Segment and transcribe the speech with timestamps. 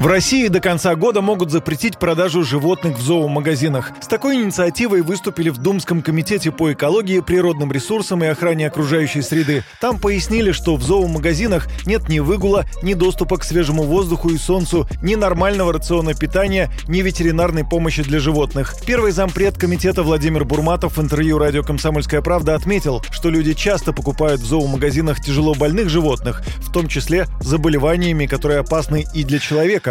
[0.00, 3.92] В России до конца года могут запретить продажу животных в зоомагазинах.
[4.00, 9.62] С такой инициативой выступили в Думском комитете по экологии, природным ресурсам и охране окружающей среды.
[9.78, 14.88] Там пояснили, что в зоомагазинах нет ни выгула, ни доступа к свежему воздуху и солнцу,
[15.02, 18.76] ни нормального рациона питания, ни ветеринарной помощи для животных.
[18.86, 24.40] Первый зампред комитета Владимир Бурматов в интервью радио «Комсомольская правда» отметил, что люди часто покупают
[24.40, 29.89] в зоомагазинах тяжело больных животных, в том числе заболеваниями, которые опасны и для человека.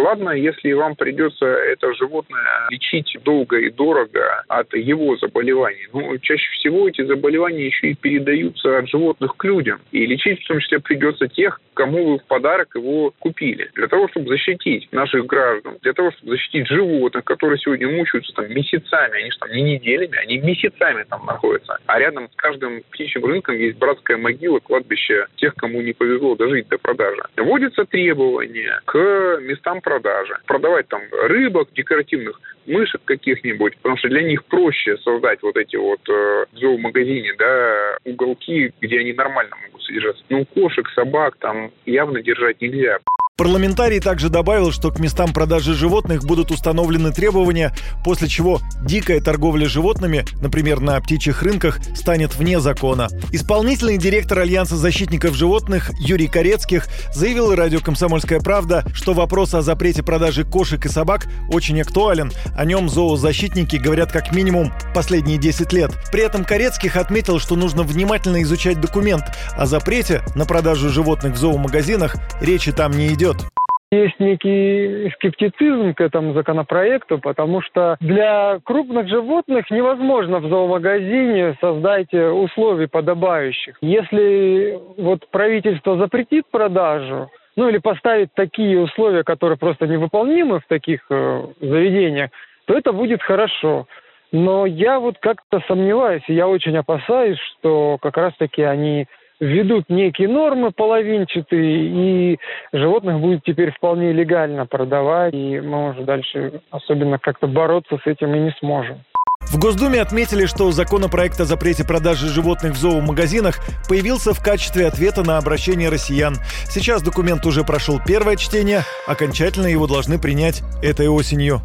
[0.00, 6.50] Ладно, если вам придется это животное лечить долго и дорого от его заболеваний, но чаще
[6.52, 9.80] всего эти заболевания еще и передаются от животных к людям.
[9.92, 13.70] И лечить в том числе придется тех, кому вы в подарок его купили.
[13.74, 18.50] Для того, чтобы защитить наших граждан, для того, чтобы защитить животных, которые сегодня мучаются там
[18.52, 21.78] месяцами, они же там не неделями, они месяцами там находятся.
[21.86, 26.68] А рядом с каждым птичьим рынком есть братская могила, кладбище тех, кому не повезло дожить
[26.68, 27.22] до продажи.
[27.36, 30.36] Вводятся требования к местам продажи.
[30.46, 36.00] Продавать там рыбок, декоративных мышек каких-нибудь, потому что для них проще создать вот эти вот
[36.08, 40.22] э, в зоомагазине, да, уголки, где они нормально могут содержаться.
[40.28, 42.98] Ну, кошек, собак там явно держать нельзя.
[43.40, 47.74] Парламентарий также добавил, что к местам продажи животных будут установлены требования,
[48.04, 53.08] после чего дикая торговля животными, например, на птичьих рынках, станет вне закона.
[53.32, 60.02] Исполнительный директор Альянса защитников животных Юрий Корецких заявил радио «Комсомольская правда», что вопрос о запрете
[60.02, 62.32] продажи кошек и собак очень актуален.
[62.54, 65.92] О нем зоозащитники говорят как минимум последние 10 лет.
[66.12, 69.24] При этом Корецких отметил, что нужно внимательно изучать документ.
[69.56, 73.50] О запрете на продажу животных в зоомагазинах речи там не идет идет?
[73.92, 82.14] Есть некий скептицизм к этому законопроекту, потому что для крупных животных невозможно в зоомагазине создать
[82.14, 83.76] условий подобающих.
[83.80, 91.00] Если вот правительство запретит продажу, ну или поставит такие условия, которые просто невыполнимы в таких
[91.10, 92.30] э, заведениях,
[92.66, 93.88] то это будет хорошо.
[94.30, 99.08] Но я вот как-то сомневаюсь, и я очень опасаюсь, что как раз-таки они
[99.40, 102.38] введут некие нормы половинчатые, и
[102.72, 108.34] животных будет теперь вполне легально продавать, и мы уже дальше особенно как-то бороться с этим
[108.34, 109.02] и не сможем.
[109.50, 113.56] В Госдуме отметили, что законопроект о запрете продажи животных в зоомагазинах
[113.88, 116.36] появился в качестве ответа на обращение россиян.
[116.66, 121.62] Сейчас документ уже прошел первое чтение, окончательно его должны принять этой осенью.